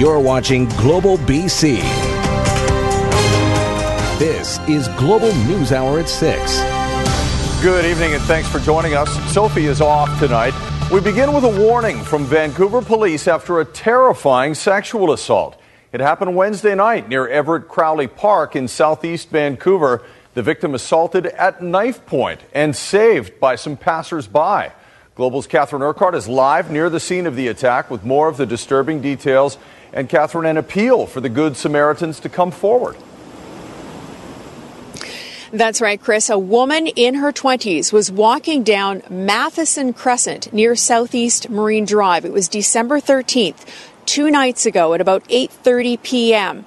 [0.00, 1.76] You're watching Global BC.
[4.18, 7.62] This is Global News Hour at 6.
[7.62, 9.10] Good evening and thanks for joining us.
[9.30, 10.54] Sophie is off tonight.
[10.90, 15.60] We begin with a warning from Vancouver police after a terrifying sexual assault.
[15.92, 20.02] It happened Wednesday night near Everett Crowley Park in southeast Vancouver.
[20.32, 24.72] The victim assaulted at knife point and saved by some passersby.
[25.14, 28.46] Global's Catherine Urquhart is live near the scene of the attack with more of the
[28.46, 29.58] disturbing details.
[29.92, 32.96] And Catherine, an appeal for the Good Samaritans to come forward.
[35.52, 36.30] That's right, Chris.
[36.30, 42.24] A woman in her 20s was walking down Matheson Crescent near Southeast Marine Drive.
[42.24, 43.66] It was December 13th,
[44.06, 46.64] two nights ago at about 8:30 p.m.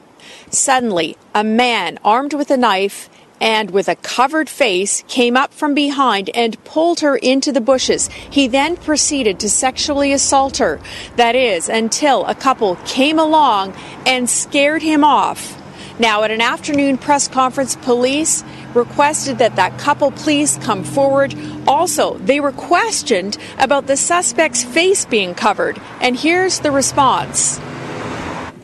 [0.50, 3.10] Suddenly, a man armed with a knife
[3.42, 8.08] and with a covered face came up from behind and pulled her into the bushes.
[8.08, 10.80] He then proceeded to sexually assault her.
[11.16, 13.74] That is, until a couple came along
[14.06, 15.60] and scared him off.
[16.00, 21.36] Now, at an afternoon press conference, police requested that that couple please come forward.
[21.68, 25.80] Also, they were questioned about the suspect's face being covered.
[26.02, 27.60] And here's the response.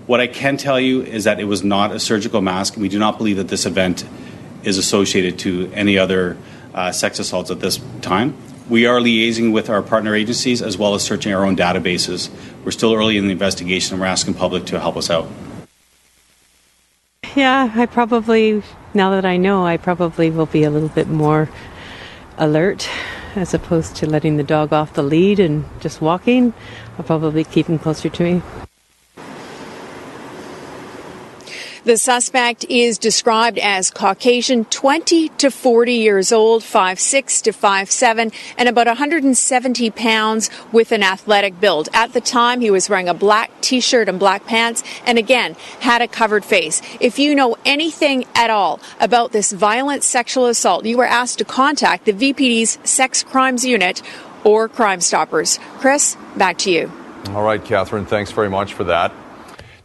[0.07, 2.97] What I can tell you is that it was not a surgical mask, we do
[2.97, 4.03] not believe that this event
[4.63, 6.37] is associated to any other
[6.73, 8.37] uh, sex assaults at this time.
[8.69, 12.29] We are liaising with our partner agencies as well as searching our own databases.
[12.63, 15.27] We're still early in the investigation and we're asking public to help us out.
[17.35, 18.61] Yeah, I probably,
[18.93, 21.49] now that I know, I probably will be a little bit more
[22.37, 22.89] alert
[23.35, 26.53] as opposed to letting the dog off the lead and just walking.
[26.97, 28.41] I'll probably keep him closer to me.
[31.89, 38.69] The suspect is described as Caucasian, 20 to 40 years old, 5'6 to 5'7, and
[38.69, 41.89] about 170 pounds with an athletic build.
[41.91, 45.55] At the time, he was wearing a black t shirt and black pants, and again,
[45.79, 46.83] had a covered face.
[46.99, 51.43] If you know anything at all about this violent sexual assault, you are asked to
[51.43, 54.03] contact the VPD's Sex Crimes Unit
[54.43, 55.57] or Crime Stoppers.
[55.79, 56.91] Chris, back to you.
[57.29, 59.11] All right, Catherine, thanks very much for that.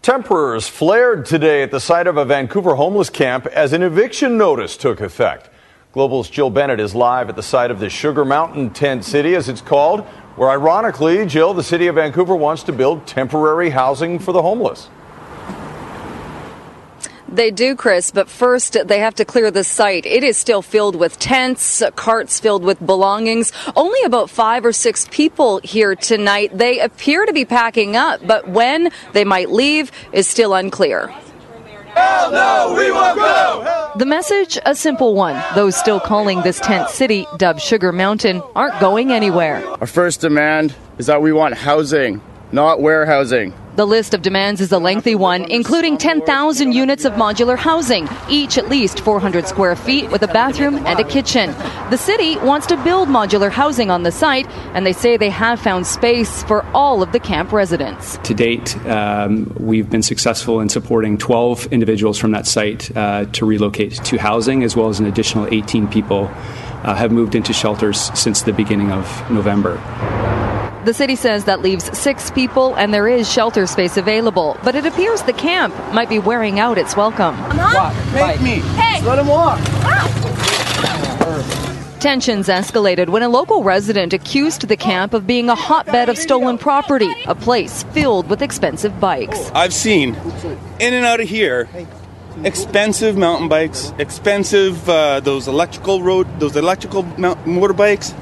[0.05, 4.77] Temperers flared today at the site of a Vancouver homeless camp as an eviction notice
[4.77, 5.49] took effect.
[5.95, 9.49] Global's Jill Bennett is live at the site of the Sugar Mountain Tent City, as
[9.49, 10.03] it's called,
[10.37, 14.91] where ironically, Jill, the city of Vancouver wants to build temporary housing for the homeless.
[17.29, 20.07] They do, Chris, but first they have to clear the site.
[20.07, 23.53] It is still filled with tents, carts filled with belongings.
[23.75, 26.57] Only about five or six people here tonight.
[26.57, 31.09] They appear to be packing up, but when they might leave is still unclear.
[31.95, 33.93] Hell no, we won't go!
[33.97, 35.41] The message, a simple one.
[35.55, 39.65] Those still calling this tent city, dubbed Sugar Mountain, aren't going anywhere.
[39.81, 42.21] Our first demand is that we want housing,
[42.51, 43.55] not warehousing.
[43.77, 48.57] The list of demands is a lengthy one, including 10,000 units of modular housing, each
[48.57, 51.51] at least 400 square feet with a bathroom and a kitchen.
[51.91, 55.59] The city wants to build modular housing on the site, and they say they have
[55.59, 58.17] found space for all of the camp residents.
[58.19, 63.45] To date, um, we've been successful in supporting 12 individuals from that site uh, to
[63.45, 66.31] relocate to housing, as well as an additional 18 people
[66.85, 69.81] uh, have moved into shelters since the beginning of November.
[70.85, 74.85] The city says that leaves six people and there is shelter space available, but it
[74.85, 77.41] appears the camp might be wearing out its welcome.
[77.57, 78.57] Walk, make me.
[78.77, 78.97] Hey.
[78.97, 79.59] Just let him walk.
[82.01, 86.59] Tensions escalated when a local resident accused the camp of being a hotbed of stolen
[86.59, 89.51] property, a place filled with expensive bikes.
[89.55, 90.15] I've seen
[90.81, 91.67] in and out of here
[92.45, 98.15] expensive mountain bikes, expensive uh, those electrical road, those electrical motorbikes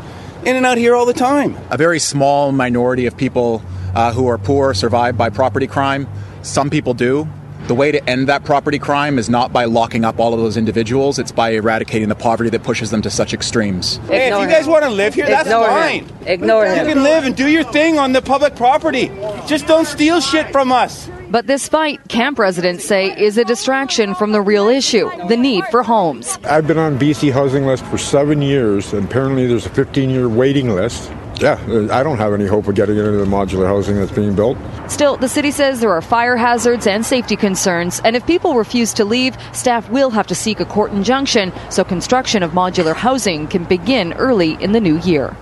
[0.47, 1.56] in and out here all the time.
[1.71, 3.62] A very small minority of people
[3.94, 6.09] uh, who are poor survive by property crime.
[6.43, 7.28] Some people do.
[7.72, 10.59] The way to end that property crime is not by locking up all of those
[10.59, 13.97] individuals, it's by eradicating the poverty that pushes them to such extremes.
[14.09, 16.05] Hey, if you guys want to live here, that's Ignore fine.
[16.05, 16.16] Him.
[16.27, 16.87] Ignore you him.
[16.87, 19.06] can live and do your thing on the public property.
[19.47, 21.08] Just don't steal shit from us.
[21.31, 25.64] But this fight, camp residents say, is a distraction from the real issue the need
[25.70, 26.38] for homes.
[26.44, 30.29] I've been on BC housing list for seven years, and apparently there's a 15 year
[30.29, 31.11] waiting list.
[31.43, 34.37] Yeah, uh, I don't have any hope of getting into the modular housing that's being
[34.37, 34.56] built.
[34.89, 38.93] Still, the city says there are fire hazards and safety concerns, and if people refuse
[38.94, 43.49] to leave, staff will have to seek a court injunction so construction of modular housing
[43.49, 45.37] can begin early in the new year.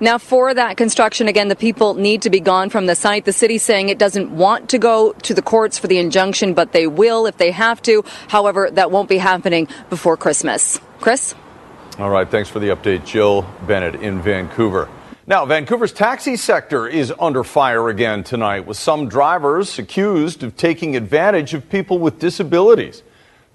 [0.00, 3.24] Now, for that construction, again, the people need to be gone from the site.
[3.24, 6.72] The city saying it doesn't want to go to the courts for the injunction, but
[6.72, 8.04] they will if they have to.
[8.28, 10.80] However, that won't be happening before Christmas.
[11.00, 11.34] Chris?
[11.98, 14.88] All right, thanks for the update, Jill Bennett in Vancouver.
[15.26, 20.94] Now, Vancouver's taxi sector is under fire again tonight, with some drivers accused of taking
[20.94, 23.02] advantage of people with disabilities.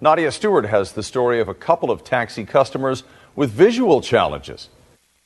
[0.01, 4.67] Nadia Stewart has the story of a couple of taxi customers with visual challenges.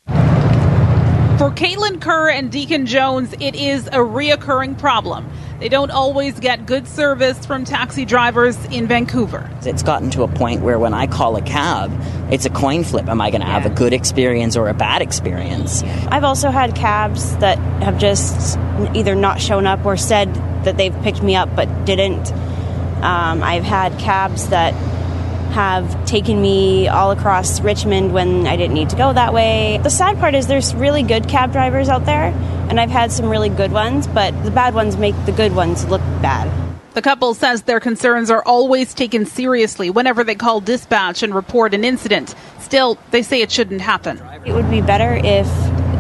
[0.06, 5.28] For Caitlin Kerr and Deacon Jones, it is a reoccurring problem.
[5.60, 9.50] They don't always get good service from taxi drivers in Vancouver.
[9.64, 11.92] It's gotten to a point where when I call a cab,
[12.32, 13.08] it's a coin flip.
[13.08, 15.82] Am I going to have a good experience or a bad experience?
[16.10, 18.60] I've also had cabs that have just
[18.96, 20.32] either not shown up or said
[20.64, 22.32] that they've picked me up but didn't.
[23.02, 24.74] Um, I've had cabs that
[25.54, 29.80] have taken me all across Richmond when I didn't need to go that way.
[29.82, 32.32] The sad part is there's really good cab drivers out there,
[32.70, 35.86] and I've had some really good ones, but the bad ones make the good ones
[35.86, 36.52] look bad.
[36.94, 41.74] The couple says their concerns are always taken seriously whenever they call dispatch and report
[41.76, 42.34] an incident.
[42.60, 44.20] Still, they say it shouldn't happen.
[44.46, 45.48] It would be better if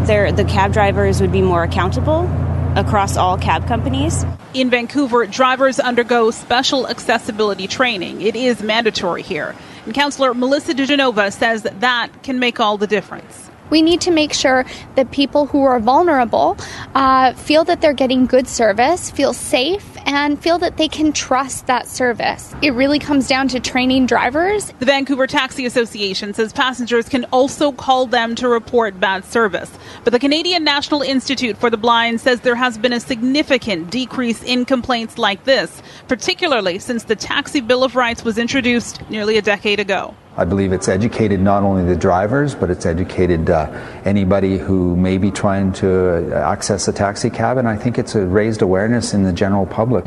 [0.08, 2.28] the cab drivers would be more accountable
[2.75, 4.25] across all cab companies.
[4.54, 8.22] In Vancouver, drivers undergo special accessibility training.
[8.22, 9.56] It is mandatory here.
[9.86, 13.47] And Councillor Melissa DeGenova says that, that can make all the difference.
[13.69, 14.66] We need to make sure
[14.96, 16.58] that people who are vulnerable
[16.96, 21.68] uh, feel that they're getting good service, feel safe, and feel that they can trust
[21.68, 22.54] that service.
[22.62, 24.72] It really comes down to training drivers.
[24.80, 29.72] The Vancouver Taxi Association says passengers can also call them to report bad service.
[30.04, 34.42] But the Canadian National Institute for the Blind says there has been a significant decrease
[34.44, 39.42] in complaints like this, particularly since the Taxi Bill of Rights was introduced nearly a
[39.42, 40.16] decade ago.
[40.39, 43.66] I believe it's educated not only the drivers, but it's educated uh,
[44.06, 48.13] anybody who may be trying to uh, access a taxi cab, and I think it's
[48.13, 50.06] a raised awareness in the general public.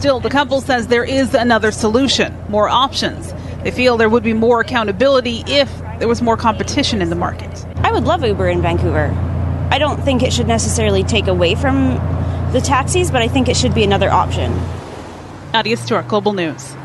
[0.00, 3.32] Still, the couple says there is another solution, more options.
[3.62, 7.64] They feel there would be more accountability if there was more competition in the market.
[7.76, 9.16] I would love Uber in Vancouver.
[9.70, 11.94] I don't think it should necessarily take away from
[12.52, 14.52] the taxis, but I think it should be another option.
[15.54, 16.76] Nadia Stewart, Global News.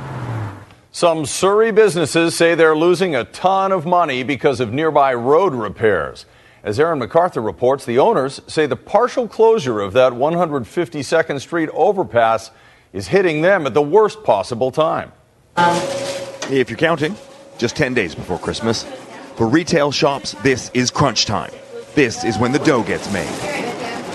[0.92, 6.26] Some Surrey businesses say they're losing a ton of money because of nearby road repairs.
[6.64, 12.50] As Aaron McArthur reports, the owners say the partial closure of that 152nd Street overpass
[12.92, 15.12] is hitting them at the worst possible time.
[16.50, 17.16] If you're counting,
[17.60, 18.84] just 10 days before Christmas.
[19.36, 21.52] For retail shops, this is crunch time.
[21.94, 23.30] This is when the dough gets made.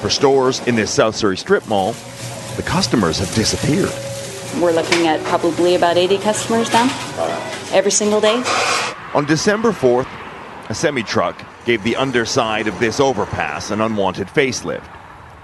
[0.00, 1.92] For stores in this South Surrey strip mall,
[2.56, 3.92] the customers have disappeared.
[4.60, 6.84] We're looking at probably about 80 customers now
[7.72, 8.42] every single day.
[9.14, 10.08] On December 4th,
[10.68, 14.88] a semi truck gave the underside of this overpass an unwanted facelift.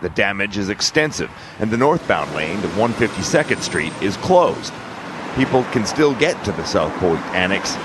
[0.01, 4.73] The damage is extensive, and the northbound lane of 152nd Street is closed.
[5.37, 7.77] People can still get to the South Point Annex,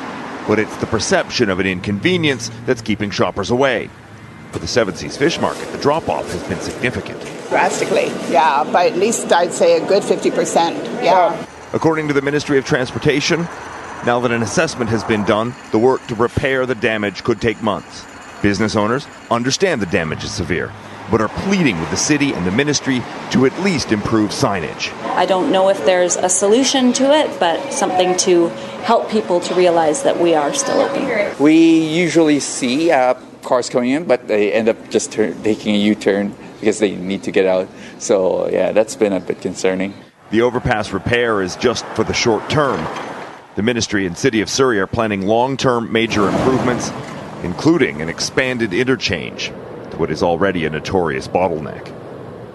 [0.48, 3.90] but it's the perception of an inconvenience that's keeping shoppers away.
[4.56, 7.20] For the Seven Seas Fish Market, the drop off has been significant.
[7.50, 11.04] Drastically, yeah, by at least I'd say a good 50%.
[11.04, 11.46] Yeah.
[11.74, 13.50] According to the Ministry of Transportation,
[14.06, 17.62] now that an assessment has been done, the work to repair the damage could take
[17.62, 18.06] months.
[18.42, 20.72] Business owners understand the damage is severe,
[21.12, 24.94] but are pleading with the city and the ministry to at least improve signage.
[25.18, 28.48] I don't know if there's a solution to it, but something to
[28.86, 31.44] help people to realize that we are still open.
[31.44, 33.16] We usually see uh,
[33.46, 37.24] cars coming in, but they end up just taking a U turn because they need
[37.24, 37.70] to get out.
[38.00, 39.94] So, yeah, that's been a bit concerning.
[40.32, 42.86] The overpass repair is just for the short term.
[43.56, 46.92] The ministry and city of Surrey are planning long term major improvements,
[47.44, 49.48] including an expanded interchange
[49.92, 51.94] to what is already a notorious bottleneck.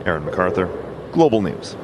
[0.04, 0.68] Aaron McArthur,
[1.12, 1.76] Global News.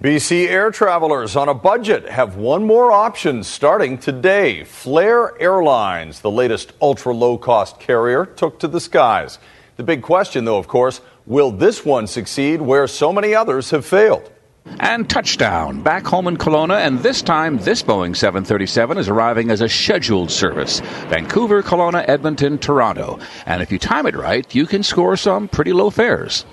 [0.00, 4.62] BC air travelers on a budget have one more option starting today.
[4.62, 9.40] Flair Airlines, the latest ultra low cost carrier, took to the skies.
[9.74, 13.84] The big question, though, of course, will this one succeed where so many others have
[13.84, 14.30] failed?
[14.78, 19.62] And touchdown back home in Kelowna, and this time this Boeing 737 is arriving as
[19.62, 20.78] a scheduled service
[21.08, 23.18] Vancouver, Kelowna, Edmonton, Toronto.
[23.46, 26.44] And if you time it right, you can score some pretty low fares.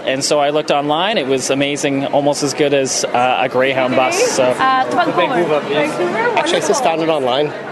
[0.00, 1.18] And so I looked online.
[1.18, 4.18] It was amazing, almost as good as uh, a Greyhound bus.
[4.36, 5.60] So uh, Vancouver.
[5.60, 6.18] Vancouver.
[6.38, 7.69] Actually, I just found it online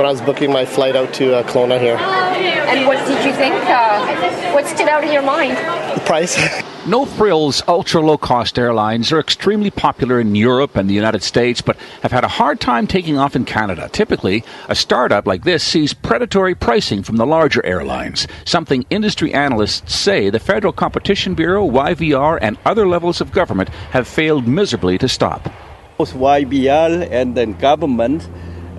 [0.00, 1.96] when I was booking my flight out to uh, Kelowna here.
[1.98, 3.54] And what did you think?
[3.54, 5.58] Uh, what stood out in your mind?
[5.94, 6.38] The price.
[6.86, 11.60] No frills ultra low cost airlines are extremely popular in Europe and the United States,
[11.60, 13.90] but have had a hard time taking off in Canada.
[13.92, 19.94] Typically, a startup like this sees predatory pricing from the larger airlines, something industry analysts
[19.94, 25.06] say the Federal Competition Bureau, YVR, and other levels of government have failed miserably to
[25.06, 25.52] stop.
[25.98, 28.26] Both YVR and the government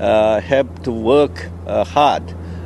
[0.01, 2.23] have to work uh, hard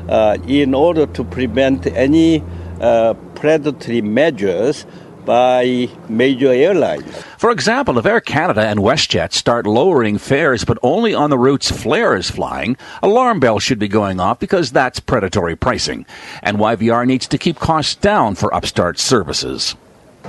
[0.09, 2.43] uh, in order to prevent any
[2.79, 4.85] uh, predatory measures
[5.25, 7.23] by major airlines.
[7.37, 11.71] For example, if Air Canada and WestJet start lowering fares but only on the routes
[11.71, 16.05] Flair is flying, alarm bells should be going off because that's predatory pricing.
[16.43, 19.75] And YVR needs to keep costs down for upstart services.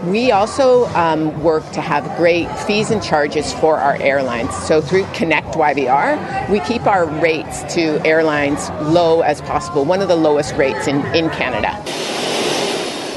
[0.05, 4.55] We also um, work to have great fees and charges for our airlines.
[4.57, 10.09] So through Connect YVR, we keep our rates to airlines low as possible, one of
[10.09, 11.73] the lowest rates in, in Canada.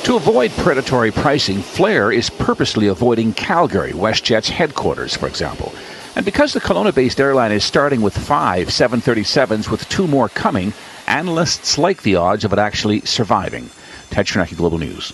[0.06, 5.72] To avoid predatory pricing, Flair is purposely avoiding Calgary, WestJet's headquarters, for example.
[6.16, 10.74] And because the Kelowna based airline is starting with five 737s with two more coming,
[11.06, 13.70] analysts like the odds of it actually surviving.
[14.10, 15.14] Ted Global News.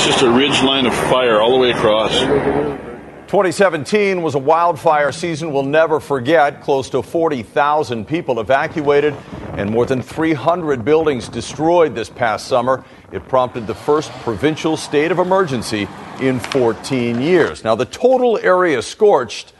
[0.00, 2.20] It's just a ridge line of fire all the way across.
[2.20, 6.62] 2017 was a wildfire season we'll never forget.
[6.62, 9.14] Close to 40,000 people evacuated
[9.58, 12.82] and more than 300 buildings destroyed this past summer.
[13.12, 15.86] It prompted the first provincial state of emergency
[16.18, 17.62] in 14 years.
[17.62, 19.52] Now, the total area scorched,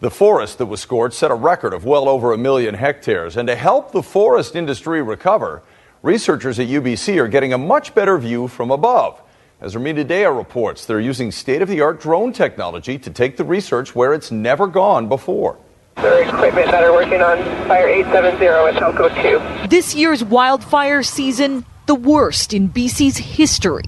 [0.00, 3.36] the forest that was scorched, set a record of well over a million hectares.
[3.36, 5.62] And to help the forest industry recover,
[6.00, 9.20] researchers at UBC are getting a much better view from above.
[9.64, 13.44] As Romina Dea reports, they're using state of the art drone technology to take the
[13.44, 15.56] research where it's never gone before.
[15.94, 19.68] The equipment that are working on Fire 870 at Telco 2.
[19.68, 23.84] This year's wildfire season, the worst in BC's history.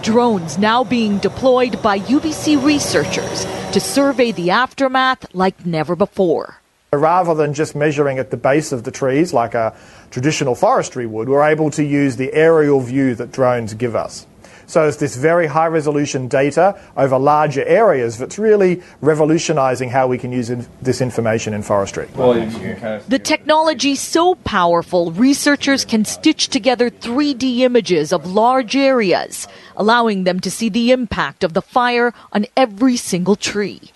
[0.00, 6.60] Drones now being deployed by UBC researchers to survey the aftermath like never before.
[6.98, 9.74] Rather than just measuring at the base of the trees like a
[10.10, 14.26] traditional forestry would, we're able to use the aerial view that drones give us.
[14.68, 20.18] So it's this very high resolution data over larger areas that's really revolutionizing how we
[20.18, 22.06] can use in this information in forestry.
[22.16, 30.24] The technology is so powerful, researchers can stitch together 3D images of large areas, allowing
[30.24, 33.92] them to see the impact of the fire on every single tree.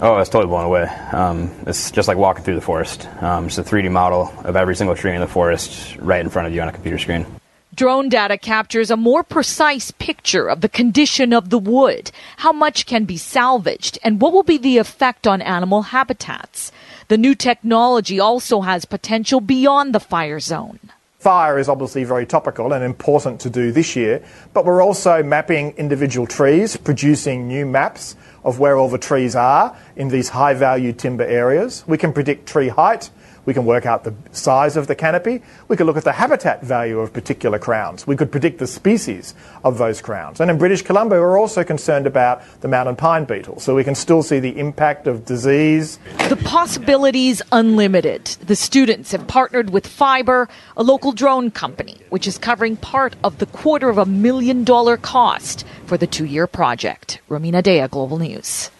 [0.00, 0.84] Oh, I was totally blown away.
[1.12, 3.06] Um, it's just like walking through the forest.
[3.20, 6.48] Um, just a 3D model of every single tree in the forest right in front
[6.48, 7.26] of you on a computer screen.
[7.74, 12.86] Drone data captures a more precise picture of the condition of the wood, how much
[12.86, 16.70] can be salvaged, and what will be the effect on animal habitats.
[17.08, 20.78] The new technology also has potential beyond the fire zone.
[21.18, 24.22] Fire is obviously very topical and important to do this year,
[24.52, 29.76] but we're also mapping individual trees, producing new maps of where all the trees are
[29.96, 31.84] in these high value timber areas.
[31.86, 33.10] We can predict tree height.
[33.46, 35.42] We can work out the size of the canopy.
[35.68, 38.06] We could look at the habitat value of particular crowns.
[38.06, 40.40] We could predict the species of those crowns.
[40.40, 43.94] And in British Columbia, we're also concerned about the mountain pine beetle, so we can
[43.94, 45.98] still see the impact of disease.
[46.28, 48.24] The possibilities unlimited.
[48.24, 53.36] The students have partnered with Fiber, a local drone company, which is covering part of
[53.38, 57.20] the quarter of a million dollar cost for the two year project.
[57.28, 58.70] Romina Dea, Global News.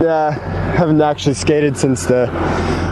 [0.00, 0.32] Yeah,
[0.76, 2.28] haven't actually skated since the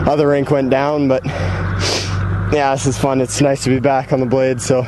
[0.07, 3.19] other rink went down, but yeah, this is fun.
[3.19, 4.61] It's nice to be back on the blade.
[4.61, 4.87] So,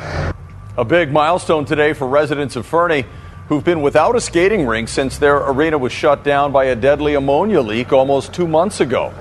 [0.78, 3.04] a big milestone today for residents of Fernie
[3.50, 7.14] who've been without a skating rink since their arena was shut down by a deadly
[7.14, 9.12] ammonia leak almost two months ago.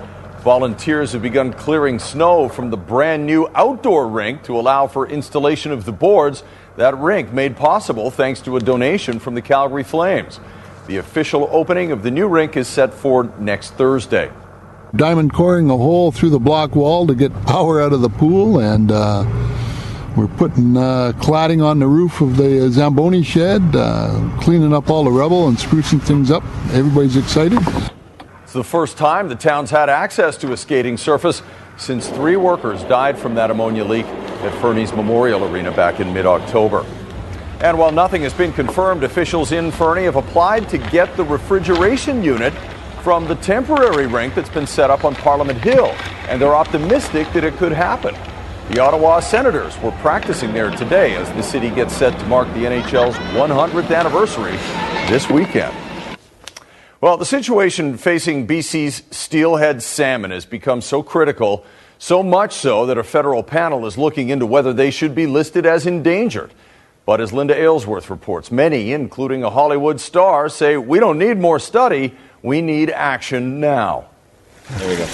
[0.43, 5.71] Volunteers have begun clearing snow from the brand new outdoor rink to allow for installation
[5.71, 6.43] of the boards.
[6.77, 10.39] That rink made possible thanks to a donation from the Calgary Flames.
[10.86, 14.31] The official opening of the new rink is set for next Thursday.
[14.95, 18.59] Diamond coring a hole through the block wall to get power out of the pool,
[18.59, 19.24] and uh,
[20.20, 25.06] we're putting uh, cladding on the roof of the Zamboni shed, uh, cleaning up all
[25.06, 26.44] the rubble and sprucing things up.
[26.74, 27.60] Everybody's excited.
[28.44, 31.42] It's the first time the town's had access to a skating surface
[31.78, 36.26] since three workers died from that ammonia leak at Fernie's Memorial Arena back in mid
[36.26, 36.86] October.
[37.62, 42.22] And while nothing has been confirmed, officials in Fernie have applied to get the refrigeration
[42.24, 42.54] unit
[43.04, 45.96] from the temporary rink that's been set up on Parliament Hill,
[46.28, 48.16] and they're optimistic that it could happen.
[48.70, 52.66] The Ottawa Senators were practicing there today as the city gets set to mark the
[52.66, 54.58] NHL's 100th anniversary
[55.10, 55.76] this weekend.
[57.02, 61.66] Well, the situation facing BC's steelhead salmon has become so critical,
[61.98, 65.66] so much so that a federal panel is looking into whether they should be listed
[65.66, 66.54] as endangered.
[67.08, 71.58] But as Linda Aylesworth reports, many, including a Hollywood star, say we don't need more
[71.58, 74.10] study, we need action now.
[74.78, 75.08] There we go.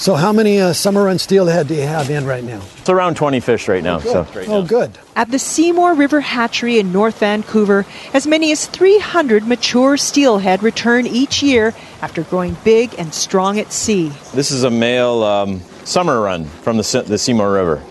[0.00, 2.62] So, how many uh, summer run steelhead do you have in right now?
[2.78, 3.96] It's around 20 fish right now.
[3.96, 4.26] Oh, so.
[4.48, 4.98] oh good.
[5.14, 11.06] At the Seymour River Hatchery in North Vancouver, as many as 300 mature steelhead return
[11.06, 14.10] each year after growing big and strong at sea.
[14.32, 17.82] This is a male um, summer run from the, the Seymour River.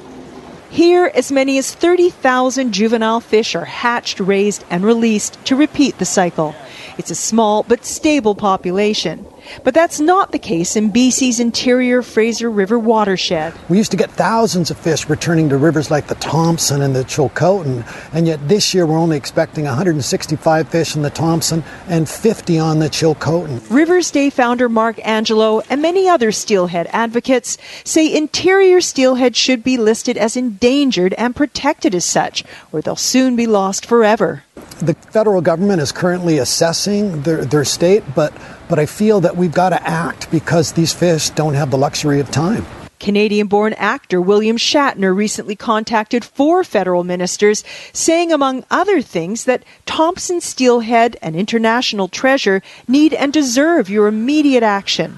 [0.72, 6.06] Here, as many as 30,000 juvenile fish are hatched, raised, and released to repeat the
[6.06, 6.56] cycle.
[6.98, 9.28] It's a small but stable population.
[9.64, 13.54] But that's not the case in BC's interior Fraser River watershed.
[13.70, 17.04] We used to get thousands of fish returning to rivers like the Thompson and the
[17.04, 22.60] Chilcotin, and yet this year we're only expecting 165 fish in the Thompson and 50
[22.60, 23.62] on the Chilcotin.
[23.70, 29.78] Rivers Day founder Mark Angelo and many other steelhead advocates say interior steelhead should be
[29.78, 34.44] listed as endangered and protected as such, or they'll soon be lost forever.
[34.80, 38.34] The federal government is currently assessing their, their state, but,
[38.70, 42.20] but I feel that we've got to act because these fish don't have the luxury
[42.22, 42.66] of time.
[43.00, 49.64] Canadian born actor William Shatner recently contacted four federal ministers, saying, among other things, that
[49.86, 55.18] Thompson steelhead, an international treasure, need and deserve your immediate action.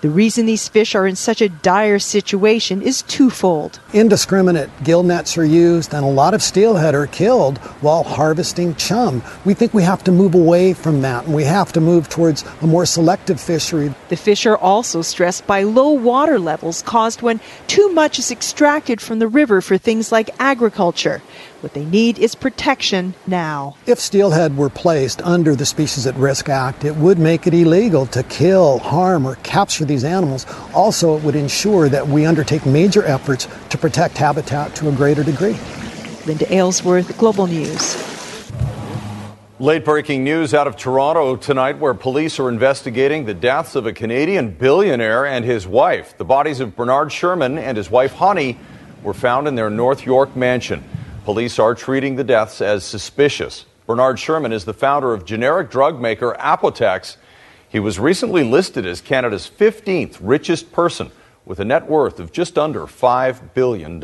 [0.00, 3.80] The reason these fish are in such a dire situation is twofold.
[3.92, 9.24] Indiscriminate gill nets are used, and a lot of steelhead are killed while harvesting chum.
[9.44, 12.44] We think we have to move away from that, and we have to move towards
[12.62, 13.92] a more selective fishery.
[14.08, 19.00] The fish are also stressed by low water levels caused when too much is extracted
[19.00, 21.22] from the river for things like agriculture.
[21.60, 23.74] What they need is protection now.
[23.84, 28.06] If steelhead were placed under the Species at Risk Act, it would make it illegal
[28.06, 30.46] to kill, harm, or capture these animals.
[30.72, 35.24] Also, it would ensure that we undertake major efforts to protect habitat to a greater
[35.24, 35.56] degree.
[36.26, 37.96] Linda Aylesworth, Global News.
[39.58, 43.92] Late breaking news out of Toronto tonight, where police are investigating the deaths of a
[43.92, 46.16] Canadian billionaire and his wife.
[46.18, 48.60] The bodies of Bernard Sherman and his wife, Honey,
[49.02, 50.84] were found in their North York mansion.
[51.28, 53.66] Police are treating the deaths as suspicious.
[53.86, 57.18] Bernard Sherman is the founder of generic drug maker Apotex.
[57.68, 61.10] He was recently listed as Canada's 15th richest person
[61.44, 64.00] with a net worth of just under $5 billion.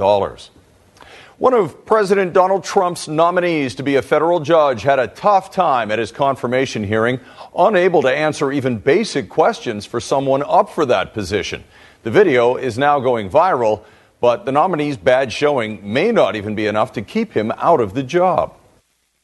[1.39, 5.91] One of President Donald Trump's nominees to be a federal judge had a tough time
[5.91, 7.21] at his confirmation hearing,
[7.57, 11.65] unable to answer even basic questions for someone up for that position.
[12.03, 13.87] The video is now going viral
[14.25, 17.93] but the nominee's bad showing may not even be enough to keep him out of
[17.93, 18.55] the job.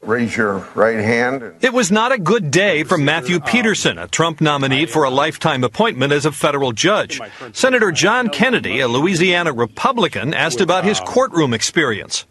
[0.02, 1.54] Raise your right hand.
[1.62, 5.64] It was not a good day for Matthew Peterson, a Trump nominee for a lifetime
[5.64, 7.18] appointment as a federal judge.
[7.54, 12.26] Senator John Kennedy, a Louisiana Republican, asked about his courtroom experience.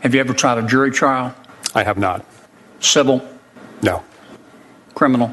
[0.00, 1.32] Have you ever tried a jury trial?
[1.76, 2.26] I have not.
[2.80, 3.22] Civil?
[3.80, 4.02] No.
[4.96, 5.30] Criminal?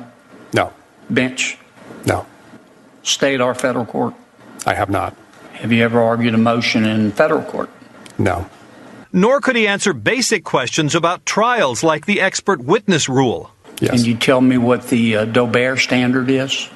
[0.54, 0.72] No.
[1.10, 1.58] Bench?
[2.06, 2.28] No.
[3.02, 4.14] State or federal court?
[4.68, 5.16] I have not.
[5.56, 7.70] Have you ever argued a motion in federal court?
[8.18, 8.50] No.
[9.12, 13.52] Nor could he answer basic questions about trials like the expert witness rule.
[13.80, 13.92] Yes.
[13.92, 16.70] Can you tell me what the uh, Daubert standard is?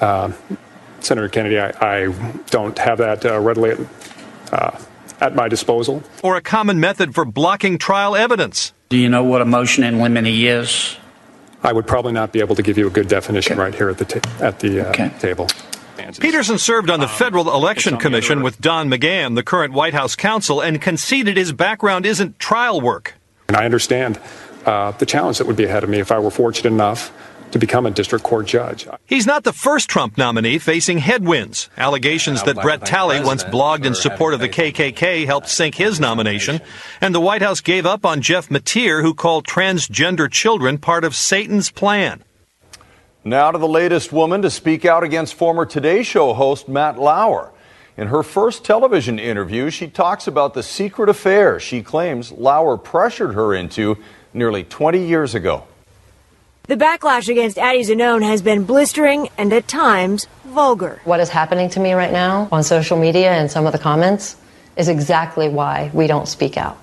[0.00, 0.32] Uh,
[1.00, 3.86] Senator Kennedy, I, I, don't have that uh, readily
[4.52, 4.78] uh,
[5.20, 6.02] at my disposal.
[6.22, 8.72] Or a common method for blocking trial evidence.
[8.88, 10.96] Do you know what a motion in limine is?
[11.62, 13.62] I would probably not be able to give you a good definition okay.
[13.62, 15.10] right here at the ta- at the uh, okay.
[15.18, 15.48] table.
[16.18, 20.60] Peterson served on the Federal Election Commission with Don McGahn, the current White House counsel,
[20.60, 23.14] and conceded his background isn't trial work.
[23.48, 24.18] And I understand
[24.64, 27.12] uh, the challenge that would be ahead of me if I were fortunate enough
[27.52, 28.86] to become a district court judge.
[29.06, 31.68] He's not the first Trump nominee facing headwinds.
[31.76, 36.60] Allegations that Brett Talley once blogged in support of the KKK helped sink his nomination.
[37.00, 41.16] And the White House gave up on Jeff Mateer, who called transgender children part of
[41.16, 42.22] Satan's plan.
[43.24, 47.52] Now to the latest woman to speak out against former Today Show host Matt Lauer.
[47.98, 53.34] In her first television interview, she talks about the secret affair she claims Lauer pressured
[53.34, 53.98] her into
[54.32, 55.64] nearly 20 years ago.
[56.62, 61.02] The backlash against Addie Zinone has been blistering and at times vulgar.
[61.04, 64.36] What is happening to me right now on social media and some of the comments
[64.78, 66.78] is exactly why we don't speak out.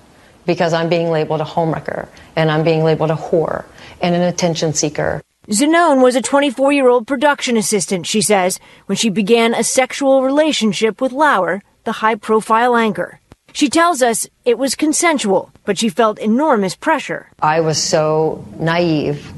[0.46, 3.64] Because I'm being labeled a homewrecker and I'm being labeled a whore
[4.00, 5.20] and an attention seeker.
[5.50, 10.22] Zinone was a 24 year old production assistant, she says, when she began a sexual
[10.22, 13.18] relationship with Lauer, the high profile anchor.
[13.54, 17.30] She tells us it was consensual, but she felt enormous pressure.
[17.40, 19.32] I was so naive,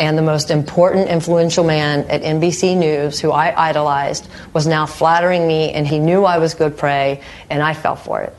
[0.00, 5.46] and the most important, influential man at NBC News, who I idolized, was now flattering
[5.46, 8.34] me, and he knew I was good prey, and I fell for it.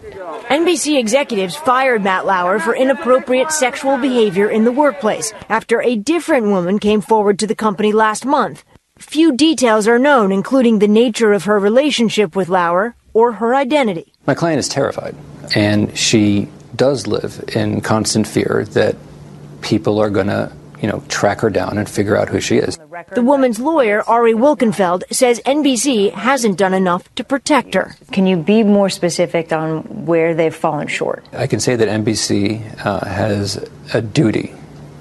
[0.49, 6.47] NBC executives fired Matt Lauer for inappropriate sexual behavior in the workplace after a different
[6.47, 8.63] woman came forward to the company last month.
[8.97, 14.13] Few details are known, including the nature of her relationship with Lauer or her identity.
[14.25, 15.15] My client is terrified,
[15.55, 18.95] and she does live in constant fear that
[19.61, 22.77] people are going to, you know, track her down and figure out who she is.
[23.13, 27.95] The woman's lawyer, Ari Wilkenfeld, says NBC hasn't done enough to protect her.
[28.11, 31.25] Can you be more specific on where they've fallen short?
[31.33, 33.63] I can say that NBC uh, has
[33.93, 34.53] a duty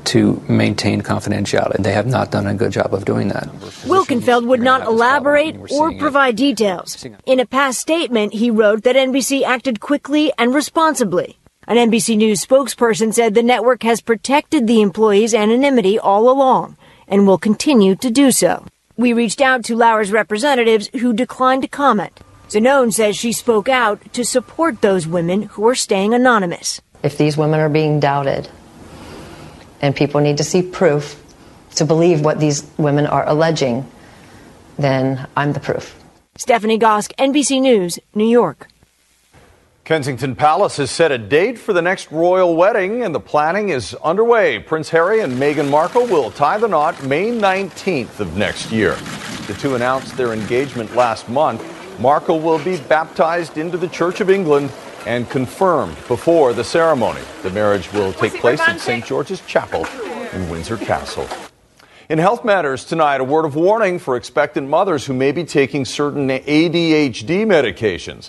[0.09, 1.83] to maintain confidentiality.
[1.83, 3.47] They have not done a good job of doing that.
[3.85, 7.07] Wilkenfeld would not elaborate or provide details.
[7.27, 11.38] In a past statement, he wrote that NBC acted quickly and responsibly.
[11.69, 17.27] An NBC News spokesperson said the network has protected the employee's anonymity all along and
[17.27, 18.65] will continue to do so.
[18.97, 22.21] We reached out to Lauer's representatives who declined to comment.
[22.49, 26.81] Zinone says she spoke out to support those women who are staying anonymous.
[27.03, 28.49] If these women are being doubted,
[29.83, 31.23] and people need to see proof
[31.75, 33.87] to believe what these women are alleging,
[34.79, 36.03] then I'm the proof.
[36.39, 38.69] Stephanie Gosk, NBC News, New York.
[39.89, 43.95] Kensington Palace has set a date for the next royal wedding, and the planning is
[44.05, 44.59] underway.
[44.59, 48.97] Prince Harry and Meghan Markle will tie the knot May 19th of next year.
[49.47, 51.65] The two announced their engagement last month.
[51.99, 54.71] Markle will be baptized into the Church of England
[55.07, 57.23] and confirmed before the ceremony.
[57.43, 59.07] The marriage will take place at St.
[59.07, 59.87] George's Chapel
[60.35, 61.27] in Windsor Castle.
[62.11, 65.87] In health matters tonight, a word of warning for expectant mothers who may be taking
[65.87, 68.29] certain ADHD medications.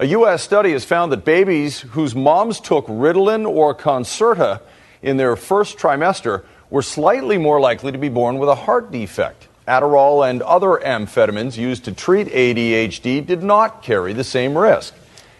[0.00, 0.44] A U.S.
[0.44, 4.60] study has found that babies whose moms took Ritalin or Concerta
[5.02, 9.48] in their first trimester were slightly more likely to be born with a heart defect.
[9.66, 14.94] Adderall and other amphetamines used to treat ADHD did not carry the same risk.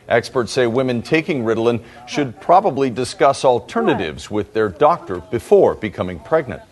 [0.09, 6.63] Experts say women taking Ritalin should probably discuss alternatives with their doctor before becoming pregnant.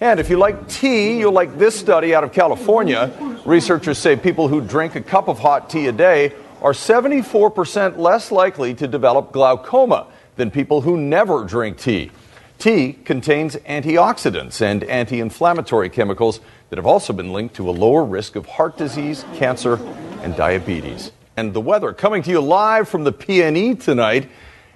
[0.00, 3.12] And if you like tea, you'll like this study out of California.
[3.44, 6.32] Researchers say people who drink a cup of hot tea a day
[6.64, 12.10] are 74% less likely to develop glaucoma than people who never drink tea.
[12.58, 18.02] Tea contains antioxidants and anti inflammatory chemicals that have also been linked to a lower
[18.02, 19.76] risk of heart disease, cancer,
[20.22, 21.12] and diabetes.
[21.36, 24.30] And the weather coming to you live from the PNE tonight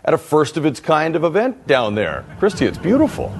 [0.04, 2.26] at a first of its kind of event down there.
[2.38, 3.32] Christy, it's beautiful.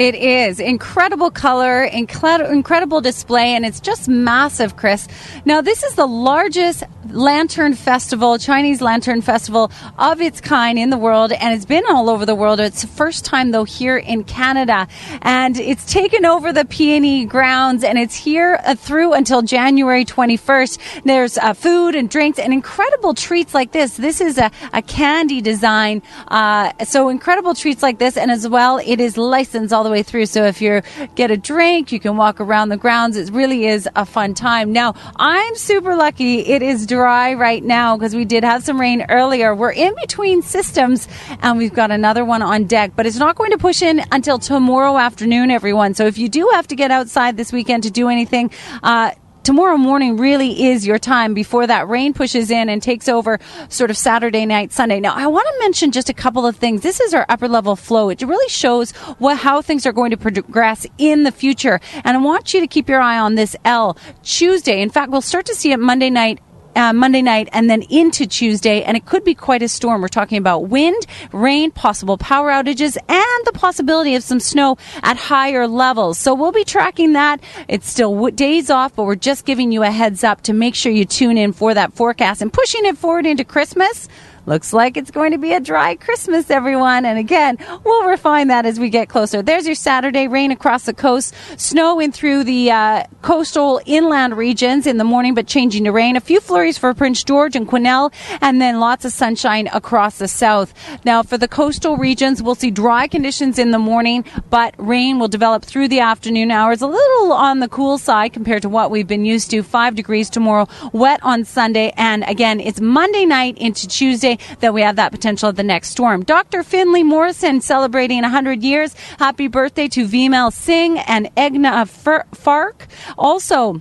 [0.00, 5.06] It is incredible color, incredible display, and it's just massive, Chris.
[5.44, 10.96] Now, this is the largest lantern festival, Chinese lantern festival of its kind in the
[10.96, 12.60] world, and it's been all over the world.
[12.60, 14.88] It's the first time, though, here in Canada,
[15.20, 21.02] and it's taken over the PNE grounds, and it's here uh, through until January 21st.
[21.04, 23.98] There's uh, food and drinks and incredible treats like this.
[23.98, 28.78] This is a, a candy design, uh, so incredible treats like this, and as well,
[28.78, 30.26] it is licensed all the the way through.
[30.26, 30.82] So if you
[31.16, 33.16] get a drink, you can walk around the grounds.
[33.16, 34.72] It really is a fun time.
[34.72, 36.40] Now, I'm super lucky.
[36.40, 39.54] It is dry right now because we did have some rain earlier.
[39.54, 41.08] We're in between systems
[41.42, 44.38] and we've got another one on deck, but it's not going to push in until
[44.38, 45.94] tomorrow afternoon, everyone.
[45.94, 48.50] So if you do have to get outside this weekend to do anything,
[48.82, 49.12] uh,
[49.50, 53.90] tomorrow morning really is your time before that rain pushes in and takes over sort
[53.90, 55.00] of Saturday night, Sunday.
[55.00, 56.82] Now, I want to mention just a couple of things.
[56.82, 58.10] This is our upper level flow.
[58.10, 61.80] It really shows what, how things are going to progress in the future.
[62.04, 64.80] And I want you to keep your eye on this L Tuesday.
[64.82, 66.38] In fact, we'll start to see it Monday night
[66.76, 70.00] uh, Monday night and then into Tuesday, and it could be quite a storm.
[70.02, 75.16] We're talking about wind, rain, possible power outages, and the possibility of some snow at
[75.16, 76.18] higher levels.
[76.18, 77.40] So we'll be tracking that.
[77.68, 80.92] It's still days off, but we're just giving you a heads up to make sure
[80.92, 84.08] you tune in for that forecast and pushing it forward into Christmas.
[84.46, 87.04] Looks like it's going to be a dry Christmas, everyone.
[87.04, 89.42] And again, we'll refine that as we get closer.
[89.42, 94.86] There's your Saturday rain across the coast, snow in through the uh, coastal inland regions
[94.86, 96.16] in the morning, but changing to rain.
[96.16, 100.28] A few flurries for Prince George and Quesnel, and then lots of sunshine across the
[100.28, 100.72] south.
[101.04, 105.28] Now, for the coastal regions, we'll see dry conditions in the morning, but rain will
[105.28, 109.06] develop through the afternoon hours, a little on the cool side compared to what we've
[109.06, 109.62] been used to.
[109.62, 114.29] Five degrees tomorrow, wet on Sunday, and again, it's Monday night into Tuesday
[114.60, 116.22] that we have that potential of the next storm.
[116.22, 116.62] Dr.
[116.62, 118.94] Finley Morrison celebrating 100 years.
[119.18, 122.86] Happy birthday to Vimal Singh and Egna Fark.
[123.16, 123.80] Also,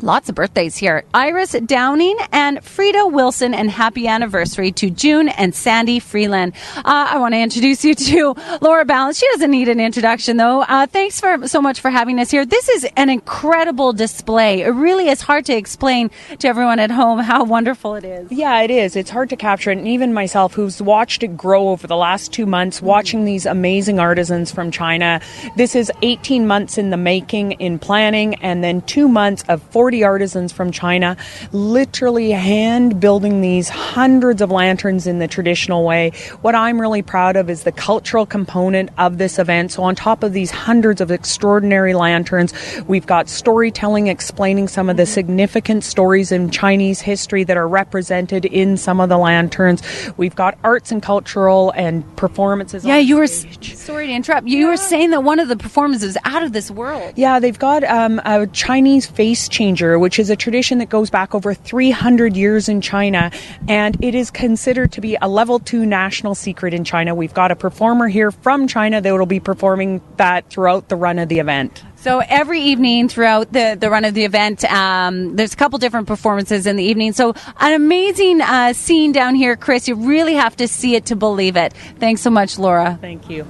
[0.00, 1.02] Lots of birthdays here.
[1.12, 6.52] Iris Downing and Frida Wilson, and happy anniversary to June and Sandy Freeland.
[6.76, 9.18] Uh, I want to introduce you to Laura Ballance.
[9.18, 10.62] She doesn't need an introduction, though.
[10.62, 12.46] Uh, thanks for so much for having us here.
[12.46, 14.60] This is an incredible display.
[14.60, 18.30] It really is hard to explain to everyone at home how wonderful it is.
[18.30, 18.94] Yeah, it is.
[18.94, 22.32] It's hard to capture it, and even myself, who's watched it grow over the last
[22.32, 25.20] two months, watching these amazing artisans from China.
[25.56, 29.87] This is 18 months in the making, in planning, and then two months of 40
[29.88, 31.16] 40 artisans from China,
[31.50, 36.10] literally hand building these hundreds of lanterns in the traditional way.
[36.42, 39.72] What I'm really proud of is the cultural component of this event.
[39.72, 42.52] So, on top of these hundreds of extraordinary lanterns,
[42.86, 48.44] we've got storytelling explaining some of the significant stories in Chinese history that are represented
[48.44, 49.82] in some of the lanterns.
[50.18, 52.84] We've got arts and cultural and performances.
[52.84, 53.26] Yeah, you were.
[53.26, 54.48] Sorry to interrupt.
[54.48, 57.14] You were saying that one of the performances is out of this world.
[57.16, 61.34] Yeah, they've got um, a Chinese face changer, which is a tradition that goes back
[61.34, 63.30] over 300 years in China,
[63.68, 67.14] and it is considered to be a level two national secret in China.
[67.14, 71.18] We've got a performer here from China that will be performing that throughout the run
[71.18, 71.84] of the event.
[71.96, 76.06] So every evening throughout the, the run of the event, um, there's a couple different
[76.06, 77.12] performances in the evening.
[77.12, 79.88] So an amazing uh, scene down here, Chris.
[79.88, 81.72] You really have to see it to believe it.
[81.98, 82.98] Thanks so much, Laura.
[83.00, 83.46] Thank you.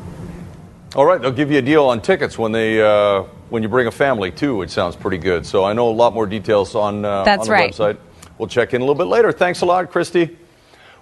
[0.95, 3.87] All right, they'll give you a deal on tickets when they uh, when you bring
[3.87, 5.47] a family too, which sounds pretty good.
[5.47, 7.73] So I know a lot more details on, uh, That's on the right.
[7.73, 7.97] website.
[8.39, 9.33] We'll check in a little bit later.
[9.33, 10.37] Thanks a lot, Christy.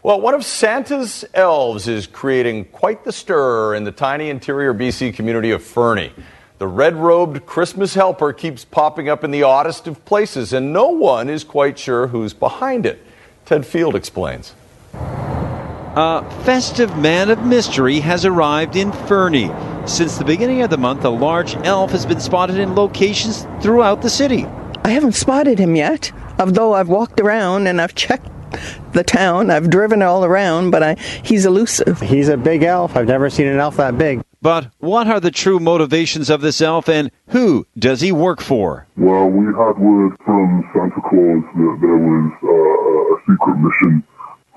[0.02, 5.14] Well, one of Santa's elves is creating quite the stir in the tiny interior BC
[5.14, 6.12] community of Fernie.
[6.58, 10.88] The red robed Christmas helper keeps popping up in the oddest of places, and no
[10.88, 13.04] one is quite sure who's behind it.
[13.44, 14.54] Ted Field explains.
[14.94, 19.50] A festive man of mystery has arrived in Fernie.
[19.86, 24.02] Since the beginning of the month, a large elf has been spotted in locations throughout
[24.02, 24.44] the city.
[24.84, 28.28] I haven't spotted him yet, although I've walked around and I've checked
[28.92, 29.48] the town.
[29.48, 32.00] I've driven all around, but I, he's elusive.
[32.00, 32.96] He's a big elf.
[32.96, 34.22] I've never seen an elf that big.
[34.42, 38.88] But what are the true motivations of this elf and who does he work for?
[38.96, 44.04] Well, we had word from Santa Claus that there was uh, a secret mission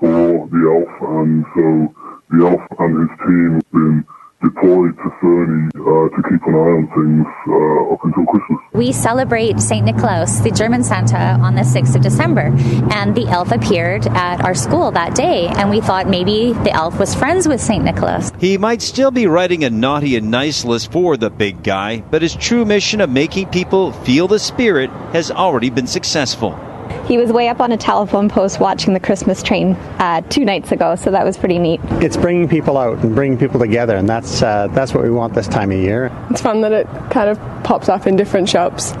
[0.00, 1.94] for the elf, and so
[2.30, 4.04] the elf and his team have been
[4.42, 8.58] deployed to Fernie uh, to keep an eye on things uh, up until Christmas.
[8.72, 9.84] We celebrate St.
[9.84, 12.52] Nicholas, the German Santa, on the 6th of December.
[12.90, 16.98] And the elf appeared at our school that day, and we thought maybe the elf
[16.98, 17.84] was friends with St.
[17.84, 18.32] Nicholas.
[18.38, 22.22] He might still be writing a naughty and nice list for the big guy, but
[22.22, 26.58] his true mission of making people feel the spirit has already been successful.
[27.06, 30.72] He was way up on a telephone post watching the Christmas train uh, two nights
[30.72, 31.80] ago, so that was pretty neat.
[32.02, 35.34] It's bringing people out and bringing people together, and that's uh, that's what we want
[35.34, 36.10] this time of year.
[36.30, 38.92] It's fun that it kind of pops up in different shops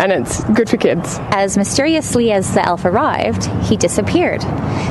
[0.00, 1.18] and it's good for kids.
[1.30, 4.42] As mysteriously as the elf arrived, he disappeared.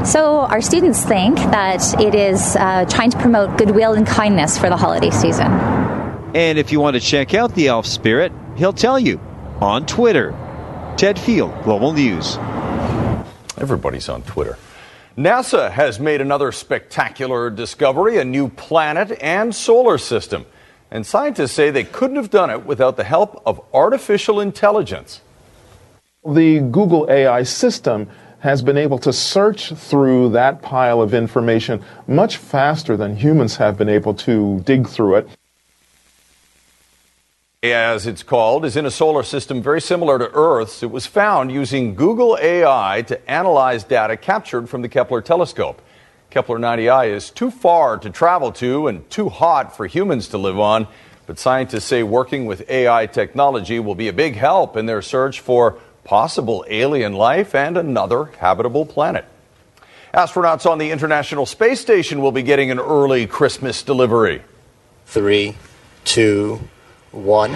[0.06, 4.70] So our students think that it is uh, trying to promote goodwill and kindness for
[4.70, 5.48] the holiday season.
[6.36, 9.20] And if you want to check out the elf spirit, he'll tell you
[9.60, 10.36] on Twitter.
[11.00, 12.36] Ted Field, Global News.
[13.58, 14.58] Everybody's on Twitter.
[15.18, 20.46] NASA has made another spectacular discovery a new planet and solar system.
[20.92, 25.22] And scientists say they couldn't have done it without the help of artificial intelligence.
[26.28, 28.10] The Google AI system
[28.40, 33.78] has been able to search through that pile of information much faster than humans have
[33.78, 35.30] been able to dig through it.
[37.62, 40.82] As it's called, is in a solar system very similar to Earth's.
[40.82, 45.82] It was found using Google AI to analyze data captured from the Kepler telescope.
[46.30, 50.58] Kepler 90i is too far to travel to and too hot for humans to live
[50.58, 50.88] on,
[51.28, 55.42] but scientists say working with AI technology will be a big help in their search
[55.42, 59.26] for possible alien life and another habitable planet.
[60.14, 64.44] Astronauts on the International Space Station will be getting an early Christmas delivery.
[65.08, 65.58] Three,
[66.06, 66.62] two,
[67.12, 67.56] one.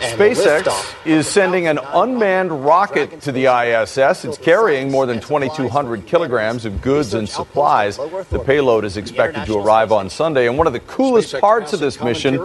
[0.00, 4.24] SpaceX is sending an unmanned rocket to the ISS.
[4.24, 7.96] It's carrying more than 2,200 kilograms of goods and supplies.
[7.96, 10.46] The payload is expected to arrive on Sunday.
[10.46, 12.38] And one of the coolest parts of this mission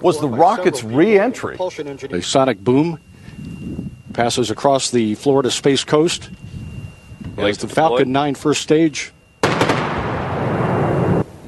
[0.00, 1.56] was the rocket's re entry.
[2.10, 3.00] A sonic boom
[4.12, 6.30] passes across the Florida Space Coast
[7.36, 9.12] as the Falcon 9 first stage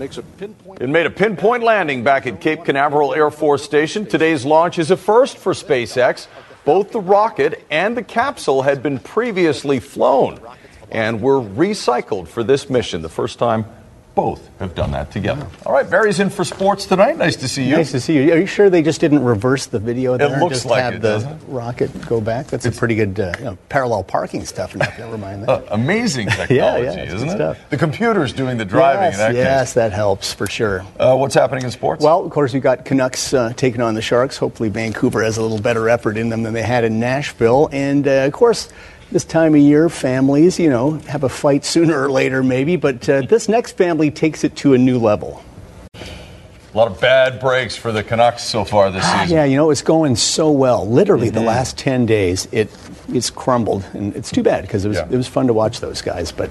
[0.04, 0.82] makes a pinpoint.
[0.82, 4.04] It made a pinpoint landing back at Cape Canaveral Air Force Station.
[4.04, 6.26] Today's launch is a first for SpaceX.
[6.66, 10.40] Both the rocket and the capsule had been previously flown
[10.90, 13.64] and were recycled for this mission, the first time
[14.14, 15.46] both have done that together.
[15.66, 17.16] All right, Barry's in for sports tonight.
[17.16, 17.76] Nice to see you.
[17.76, 18.32] Nice to see you.
[18.32, 20.32] Are you sure they just didn't reverse the video there?
[20.32, 22.46] and looks just like have it, the rocket go back.
[22.46, 24.74] That's a pretty good uh, you know, parallel parking stuff.
[24.98, 25.48] Never mind that.
[25.48, 27.32] Uh, amazing technology, yeah, yeah, isn't it?
[27.32, 27.58] stuff.
[27.70, 30.84] The computer's doing the driving yes, in that yes, that helps for sure.
[30.98, 32.04] Uh, what's happening in sports?
[32.04, 34.36] Well, of course, we've got Canucks uh, taking on the Sharks.
[34.36, 37.68] Hopefully, Vancouver has a little better effort in them than they had in Nashville.
[37.72, 38.68] And uh, of course,
[39.14, 42.74] this time of year, families, you know, have a fight sooner or later, maybe.
[42.74, 45.40] But uh, this next family takes it to a new level.
[45.94, 49.36] A lot of bad breaks for the Canucks so far this season.
[49.36, 50.84] Yeah, you know, it's going so well.
[50.84, 52.68] Literally, the last 10 days, it
[53.12, 53.84] it's crumbled.
[53.92, 55.06] And it's too bad because it was, Yeah.
[55.08, 56.50] it was fun to watch those guys, but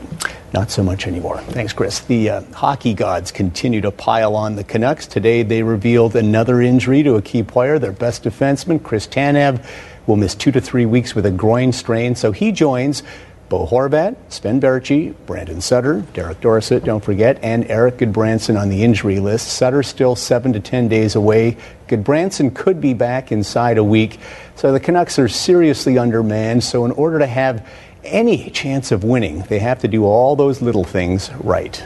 [0.53, 1.39] not so much anymore.
[1.49, 1.99] Thanks, Chris.
[1.99, 5.07] The uh, hockey gods continue to pile on the Canucks.
[5.07, 9.65] Today, they revealed another injury to a key player, their best defenseman, Chris Tanev,
[10.07, 12.15] will miss two to three weeks with a groin strain.
[12.15, 13.03] So he joins
[13.49, 18.83] Bo Horvat, Sven Baertschi, Brandon Sutter, Derek Dorsett, don't forget, and Erik Gudbranson on the
[18.83, 19.49] injury list.
[19.49, 21.57] Sutter still seven to ten days away.
[21.87, 24.19] Gudbranson could be back inside a week.
[24.55, 26.63] So the Canucks are seriously undermanned.
[26.63, 27.67] So in order to have
[28.03, 31.83] any chance of winning, they have to do all those little things right.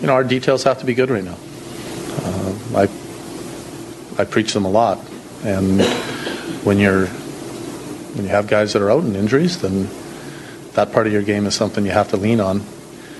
[0.00, 1.36] you know, our details have to be good right now.
[2.20, 2.88] Uh, I
[4.20, 4.98] I preach them a lot,
[5.44, 5.80] and
[6.64, 7.06] when you're
[8.18, 9.88] when you have guys that are out in injuries, then
[10.74, 12.62] that part of your game is something you have to lean on.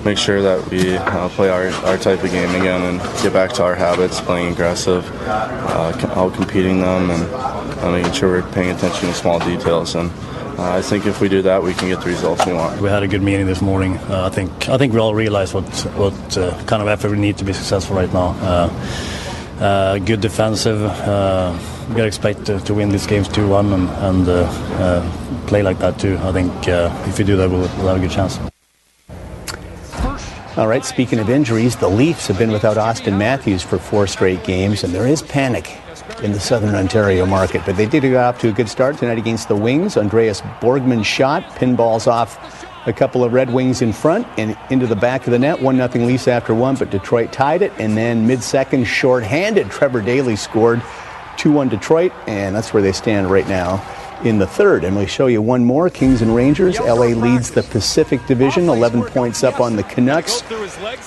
[0.04, 3.52] Make sure that we uh, play our, our type of game again and get back
[3.54, 8.70] to our habits, playing aggressive, uh, out competing them, and uh, making sure we're paying
[8.70, 9.96] attention to small details.
[9.96, 10.10] And
[10.58, 12.80] uh, I think if we do that, we can get the results we want.
[12.80, 13.96] We had a good meeting this morning.
[13.96, 15.64] Uh, I think I think we all realize what
[15.96, 18.36] what uh, kind of effort we need to be successful right now.
[18.40, 20.80] Uh, uh, good defensive.
[21.88, 25.46] We got to expect to, to win these games two one and, and uh, uh,
[25.46, 26.18] play like that too.
[26.18, 28.38] I think uh, if we do that, we'll, we'll have a good chance.
[30.58, 34.44] All right, speaking of injuries, the Leafs have been without Auston Matthews for four straight
[34.44, 35.78] games, and there is panic
[36.22, 37.62] in the Southern Ontario market.
[37.64, 39.96] But they did get off to a good start tonight against the Wings.
[39.96, 44.96] Andreas Borgman shot, pinballs off a couple of Red Wings in front and into the
[44.96, 45.62] back of the net.
[45.62, 47.72] 1 0 Leafs after one, but Detroit tied it.
[47.78, 50.82] And then mid second, short-handed, Trevor Daley scored
[51.38, 53.82] 2 1 Detroit, and that's where they stand right now
[54.24, 54.84] in the third.
[54.84, 56.78] And we'll show you one more Kings and Rangers.
[56.80, 60.42] LA leads the Pacific Division, 11 points up on the Canucks.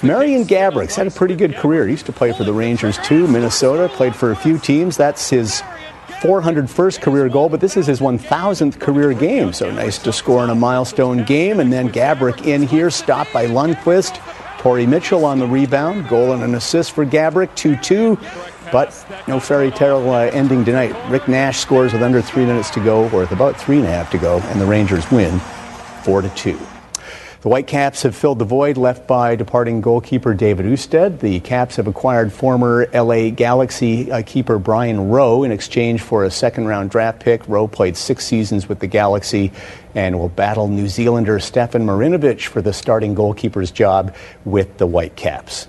[0.04, 1.86] Marian Gaborik's had a pretty good career.
[1.86, 3.28] He used to play for the Rangers too.
[3.28, 4.98] Minnesota played for a few teams.
[4.98, 5.62] That's his
[6.22, 9.54] 401st career goal, but this is his 1000th career game.
[9.54, 11.60] So nice to score in a milestone game.
[11.60, 14.20] And then Gaborik in here, stopped by Lundqvist.
[14.60, 16.08] Torrey Mitchell on the rebound.
[16.08, 18.20] Goal and an assist for Gaborik, 2 2.
[18.71, 20.95] But no fairy tale uh, ending tonight.
[21.10, 23.89] Rick Nash scores with under three minutes to go, or with about three and a
[23.89, 25.39] half to go, and the Rangers win
[26.03, 26.60] 4 to 2.
[27.41, 31.21] The Whitecaps have filled the void left by departing goalkeeper David Ousted.
[31.21, 36.29] The Caps have acquired former LA Galaxy uh, keeper Brian Rowe in exchange for a
[36.29, 37.41] second round draft pick.
[37.47, 39.51] Rowe played six seasons with the Galaxy
[39.95, 45.67] and will battle New Zealander Stefan Marinovic for the starting goalkeeper's job with the Whitecaps.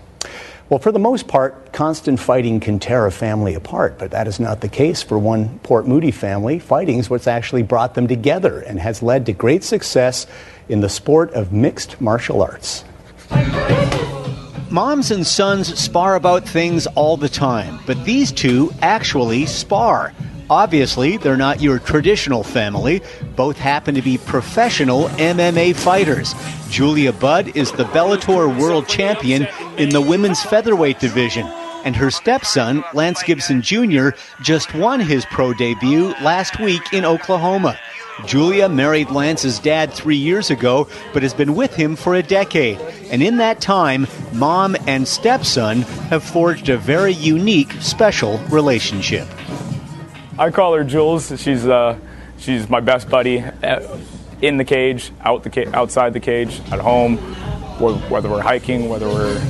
[0.72, 4.40] Well, for the most part, constant fighting can tear a family apart, but that is
[4.40, 6.58] not the case for one Port Moody family.
[6.58, 10.26] Fighting is what's actually brought them together and has led to great success
[10.70, 12.84] in the sport of mixed martial arts.
[14.70, 20.14] Moms and sons spar about things all the time, but these two actually spar.
[20.52, 23.00] Obviously, they're not your traditional family.
[23.36, 26.34] Both happen to be professional MMA fighters.
[26.68, 31.46] Julia Budd is the Bellator World Champion in the women's featherweight division,
[31.86, 34.10] and her stepson, Lance Gibson Jr.,
[34.42, 37.78] just won his pro debut last week in Oklahoma.
[38.26, 42.78] Julia married Lance's dad three years ago, but has been with him for a decade.
[43.10, 49.26] And in that time, mom and stepson have forged a very unique, special relationship.
[50.42, 51.40] I call her Jules.
[51.40, 51.96] She's uh,
[52.36, 53.98] she's my best buddy uh,
[54.40, 57.16] in the cage, out the ca- outside the cage, at home,
[57.78, 59.40] whether we're hiking, whether we're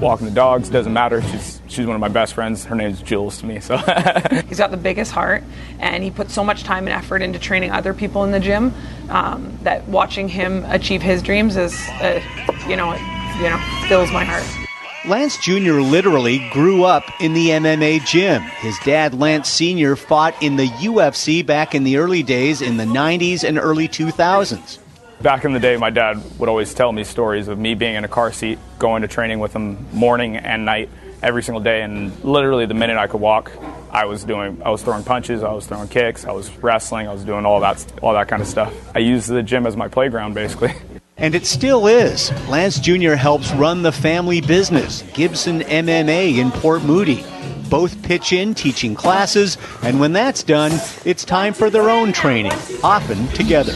[0.00, 1.22] walking the dogs, doesn't matter.
[1.22, 2.64] She's she's one of my best friends.
[2.64, 3.60] Her name's Jules to me.
[3.60, 3.76] So
[4.48, 5.44] He's got the biggest heart,
[5.78, 8.74] and he puts so much time and effort into training other people in the gym
[9.08, 12.20] um, that watching him achieve his dreams is, uh,
[12.68, 12.92] you know,
[13.36, 14.59] you know, fills my heart.
[15.06, 15.80] Lance Jr.
[15.80, 18.42] literally grew up in the MMA gym.
[18.42, 22.84] His dad, Lance Sr., fought in the UFC back in the early days in the
[22.84, 24.78] 90s and early 2000s.
[25.22, 28.04] back in the day, my dad would always tell me stories of me being in
[28.04, 30.90] a car seat, going to training with him morning and night,
[31.22, 31.80] every single day.
[31.80, 33.52] And literally, the minute I could walk,
[33.90, 37.12] I was doing, I was throwing punches, I was throwing kicks, I was wrestling, I
[37.14, 38.74] was doing all that, all that kind of stuff.
[38.94, 40.74] I used the gym as my playground, basically.
[41.20, 42.32] And it still is.
[42.48, 43.12] Lance Jr.
[43.12, 47.24] helps run the family business, Gibson MMA in Port Moody.
[47.68, 50.72] Both pitch in teaching classes, and when that's done,
[51.04, 53.72] it's time for their own training, often together.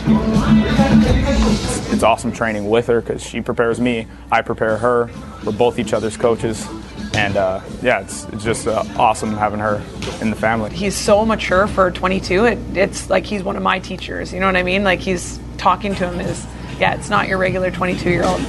[1.92, 5.08] It's awesome training with her because she prepares me, I prepare her.
[5.44, 6.66] We're both each other's coaches.
[7.14, 9.80] And uh, yeah, it's, it's just uh, awesome having her
[10.20, 10.70] in the family.
[10.70, 12.46] He's so mature for 22.
[12.46, 14.32] It, it's like he's one of my teachers.
[14.32, 14.82] You know what I mean?
[14.82, 16.44] Like he's talking to him is,
[16.78, 18.40] yeah, it's not your regular 22 year old.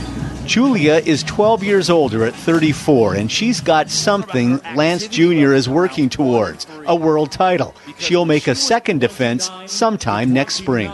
[0.45, 5.53] Julia is 12 years older at 34, and she's got something Lance Jr.
[5.53, 7.73] is working towards a world title.
[7.97, 10.91] She'll make a second defense sometime next spring.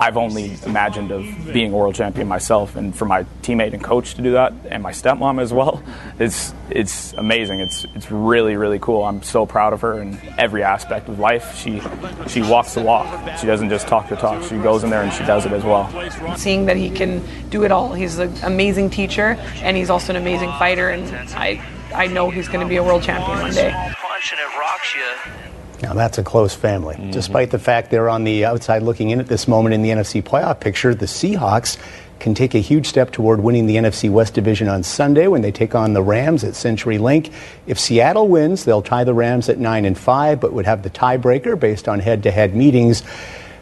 [0.00, 4.14] I've only imagined of being a world champion myself, and for my teammate and coach
[4.14, 5.82] to do that, and my stepmom as well,
[6.18, 7.60] it's it's amazing.
[7.60, 9.04] It's it's really really cool.
[9.04, 11.54] I'm so proud of her in every aspect of life.
[11.54, 11.82] She
[12.28, 13.06] she walks the walk.
[13.38, 14.42] She doesn't just talk the talk.
[14.44, 15.86] She goes in there and she does it as well.
[16.34, 20.16] Seeing that he can do it all, he's an amazing teacher, and he's also an
[20.16, 21.62] amazing fighter, and I
[21.94, 23.70] I know he's going to be a world champion one day.
[23.70, 25.49] Punch and it rocks you.
[25.82, 26.96] Now, that's a close family.
[27.10, 30.22] Despite the fact they're on the outside looking in at this moment in the NFC
[30.22, 31.78] playoff picture, the Seahawks
[32.18, 35.50] can take a huge step toward winning the NFC West Division on Sunday when they
[35.50, 37.32] take on the Rams at CenturyLink.
[37.66, 40.90] If Seattle wins, they'll tie the Rams at 9 and 5, but would have the
[40.90, 43.02] tiebreaker based on head to head meetings.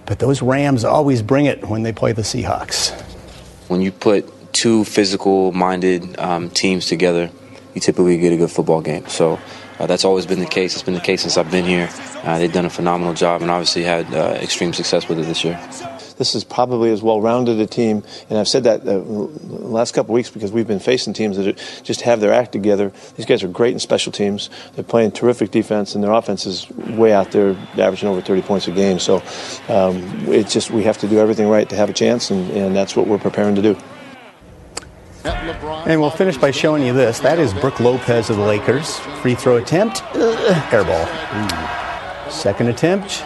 [0.07, 3.01] But those Rams always bring it when they play the Seahawks.
[3.69, 7.31] When you put two physical minded um, teams together,
[7.75, 9.07] you typically get a good football game.
[9.07, 9.39] So
[9.79, 10.75] uh, that's always been the case.
[10.75, 11.89] It's been the case since I've been here.
[12.25, 15.45] Uh, they've done a phenomenal job and obviously had uh, extreme success with it this
[15.45, 15.59] year.
[16.19, 19.95] This is probably as well rounded a team, and I've said that uh, the last
[19.95, 22.93] couple weeks because we've been facing teams that just have their act together.
[23.17, 24.51] These guys are great in special teams.
[24.75, 28.67] They're playing terrific defense, and their offense is way out there, averaging over 30 points
[28.67, 28.99] a game.
[28.99, 29.23] So
[29.69, 32.75] um, it's just we have to do everything right to have a chance, and, and
[32.75, 33.77] that's what we're preparing to do.
[35.25, 37.19] And we'll finish by showing you this.
[37.21, 38.97] That is Brook Lopez of the Lakers.
[39.23, 42.31] Free throw attempt, uh, air ball.
[42.31, 43.25] Second attempt,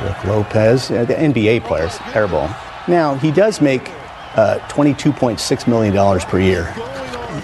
[0.00, 2.48] Brook Lopez, uh, the NBA players, air ball.
[2.88, 3.88] Now, he does make
[4.34, 6.72] uh, $22.6 million per year.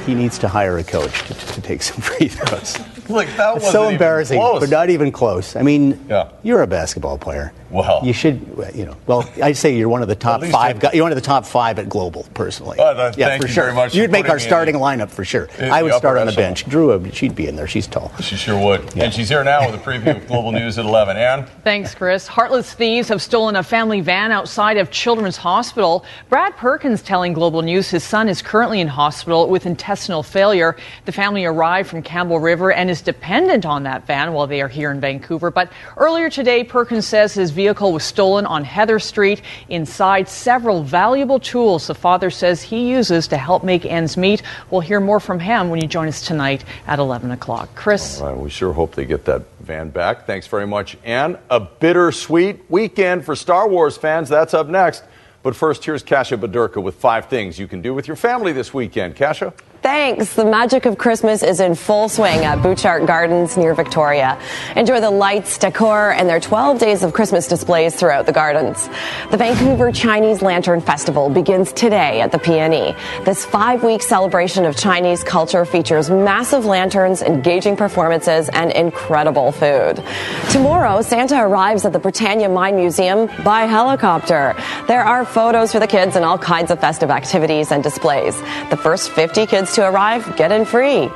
[0.06, 2.78] He needs to hire a coach to, to take some free throws.
[3.08, 5.56] Look, that wasn't so embarrassing, but not even close.
[5.56, 6.30] I mean, Yeah.
[6.42, 7.52] you're a basketball player.
[7.74, 8.00] Well.
[8.04, 8.40] you should,
[8.74, 8.96] you know.
[9.06, 10.76] Well, I'd say you're one of the top five.
[10.76, 10.94] I- guys.
[10.94, 12.78] You're one of the top five at global, personally.
[12.80, 13.64] Oh, th- yeah, thank for you sure.
[13.64, 15.48] very much for You'd make our putting in starting lineup for sure.
[15.60, 16.50] I would start on the echelon.
[16.50, 16.64] bench.
[16.66, 17.66] Drew, she'd be in there.
[17.66, 18.12] She's tall.
[18.20, 18.96] She sure would.
[18.96, 21.16] And she's here now with a preview of Global News at 11.
[21.16, 21.46] Ann?
[21.64, 22.28] Thanks, Chris.
[22.28, 26.04] Heartless thieves have stolen a family van outside of Children's Hospital.
[26.28, 30.76] Brad Perkins telling Global News his son is currently in hospital with intestinal failure.
[31.06, 34.68] The family arrived from Campbell River and is dependent on that van while they are
[34.68, 35.50] here in Vancouver.
[35.50, 39.42] But earlier today, Perkins says his vehicle was stolen on Heather Street.
[39.68, 44.42] Inside, several valuable tools the father says he uses to help make ends meet.
[44.70, 47.74] We'll hear more from him when you join us tonight at 11 o'clock.
[47.74, 48.20] Chris.
[48.20, 50.26] We sure hope they get that van back.
[50.26, 51.38] Thanks very much, Ann.
[51.50, 54.28] A bittersweet weekend for Star Wars fans.
[54.28, 55.04] That's up next.
[55.42, 58.72] But first, here's Kasha Badurka with five things you can do with your family this
[58.72, 59.16] weekend.
[59.16, 59.52] Kasha?
[59.84, 60.32] Thanks.
[60.32, 64.40] The magic of Christmas is in full swing at Butchart Gardens near Victoria.
[64.76, 68.88] Enjoy the lights, decor, and their 12 days of Christmas displays throughout the gardens.
[69.30, 72.96] The Vancouver Chinese Lantern Festival begins today at the PNE.
[73.26, 80.02] This five-week celebration of Chinese culture features massive lanterns, engaging performances, and incredible food.
[80.48, 84.56] Tomorrow, Santa arrives at the Britannia Mine Museum by helicopter.
[84.88, 88.40] There are photos for the kids and all kinds of festive activities and displays.
[88.70, 91.10] The first 50 kids to arrive get in free.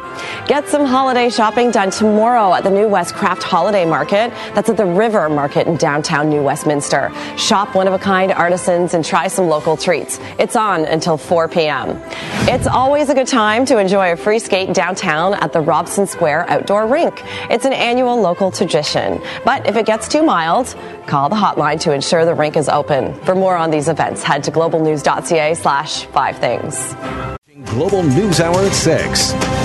[0.46, 4.30] Get some holiday shopping done tomorrow at the New West Craft Holiday Market.
[4.54, 7.12] That's at the River Market in downtown New Westminster.
[7.36, 10.18] Shop one of a kind artisans and try some local treats.
[10.38, 12.00] It's on until 4 p.m.
[12.48, 16.48] It's always a good time to enjoy a free skate downtown at the Robson Square
[16.48, 17.22] Outdoor Rink.
[17.50, 19.20] It's an annual local tradition.
[19.44, 20.74] But if it gets too mild,
[21.06, 23.14] call the hotline to ensure the rink is open.
[23.20, 27.37] For more on these events, head to globalnews.ca slash five things.
[27.64, 29.57] Global News Hour at 6.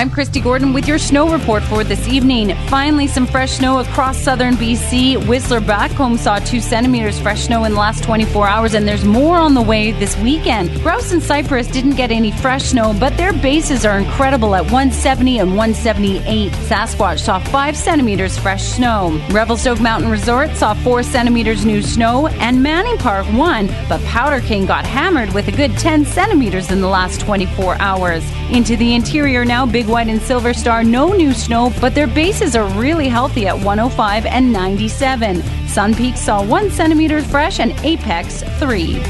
[0.00, 2.56] I'm Christy Gordon with your snow report for this evening.
[2.68, 5.28] Finally, some fresh snow across southern BC.
[5.28, 9.36] Whistler Blackcomb saw two centimeters fresh snow in the last 24 hours, and there's more
[9.36, 10.70] on the way this weekend.
[10.80, 15.40] Grouse and Cypress didn't get any fresh snow, but their bases are incredible at 170
[15.40, 16.50] and 178.
[16.50, 19.22] Sasquatch saw five centimeters fresh snow.
[19.28, 24.64] Revelstoke Mountain Resort saw four centimeters new snow, and Manning Park one, but Powder King
[24.64, 28.24] got hammered with a good 10 centimeters in the last 24 hours.
[28.50, 32.54] Into the interior now, Big White and Silver Star, no new snow, but their bases
[32.54, 35.42] are really healthy at 105 and 97.
[35.66, 39.02] Sun Peak saw one centimeter fresh and Apex three.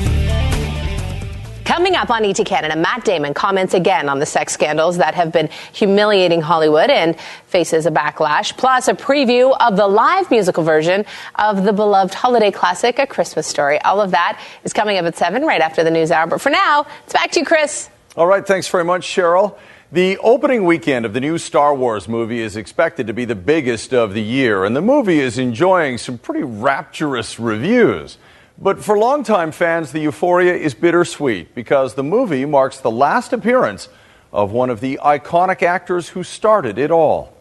[1.66, 5.30] Coming up on ET Canada, Matt Damon comments again on the sex scandals that have
[5.30, 7.14] been humiliating Hollywood and
[7.46, 11.04] faces a backlash, plus a preview of the live musical version
[11.34, 13.78] of the beloved holiday classic, A Christmas Story.
[13.82, 16.26] All of that is coming up at 7 right after the news hour.
[16.26, 17.90] But for now, it's back to you, Chris.
[18.16, 19.56] All right, thanks very much, Cheryl.
[19.92, 23.92] The opening weekend of the new Star Wars movie is expected to be the biggest
[23.92, 28.16] of the year, and the movie is enjoying some pretty rapturous reviews.
[28.56, 33.88] But for longtime fans, the euphoria is bittersweet because the movie marks the last appearance
[34.32, 37.34] of one of the iconic actors who started it all.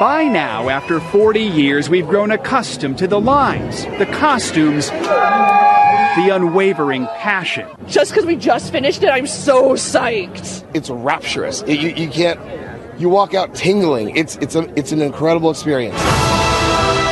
[0.00, 4.90] By now, after 40 years, we've grown accustomed to the lines, the costumes,
[6.16, 7.68] the unwavering passion.
[7.86, 10.64] Just because we just finished it, I'm so psyched.
[10.74, 11.62] It's rapturous.
[11.62, 12.40] It- you, you can't.
[12.98, 14.16] You walk out tingling.
[14.16, 16.00] It's it's a it's an incredible experience.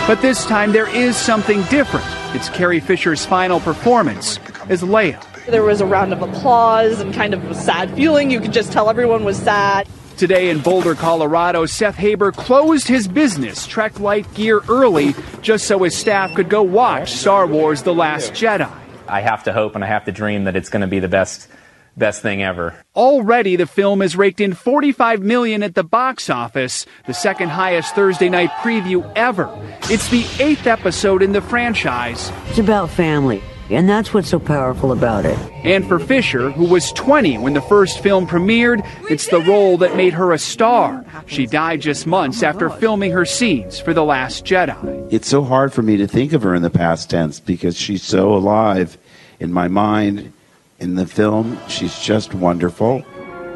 [0.07, 2.07] But this time there is something different.
[2.35, 4.39] It's Carrie Fisher's final performance
[4.69, 5.23] as Leia.
[5.47, 8.31] There was a round of applause and kind of a sad feeling.
[8.31, 9.87] You could just tell everyone was sad.
[10.17, 15.83] Today in Boulder, Colorado, Seth Haber closed his business, Trek Light Gear, early just so
[15.83, 18.71] his staff could go watch Star Wars The Last Jedi.
[19.09, 21.09] I have to hope and I have to dream that it's going to be the
[21.09, 21.49] best
[21.97, 22.75] best thing ever.
[22.97, 27.95] Already, the film has raked in 45 million at the box office, the second highest
[27.95, 29.49] Thursday night preview ever.
[29.85, 32.33] It's the eighth episode in the franchise.
[32.49, 35.39] It's about family, and that's what's so powerful about it.
[35.65, 39.97] And for Fisher, who was 20 when the first film premiered, it's the role that
[39.97, 41.05] made her a star.
[41.27, 45.13] She died just months after filming her scenes for The Last Jedi.
[45.13, 48.03] It's so hard for me to think of her in the past tense because she's
[48.03, 48.99] so alive
[49.41, 50.33] in my mind.
[50.81, 53.03] In the film, she's just wonderful.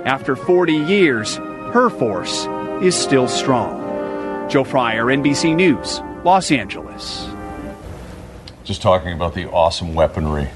[0.04, 2.46] After 40 years, her force
[2.82, 4.48] is still strong.
[4.48, 7.28] Joe Fryer, NBC News, Los Angeles.
[8.68, 10.50] Just talking about the awesome weaponry.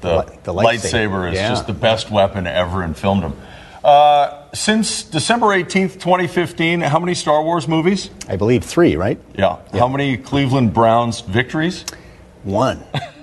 [0.00, 1.48] The, the lightsaber, lightsaber, is yeah.
[1.48, 3.34] just the best weapon ever in filmdom.
[3.82, 8.10] Uh, since December 18th, 2015, how many Star Wars movies?
[8.28, 9.18] I believe three, right?
[9.36, 9.58] Yeah.
[9.72, 11.84] How many Cleveland Browns victories?
[12.44, 12.84] One.